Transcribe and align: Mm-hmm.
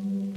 Mm-hmm. 0.00 0.31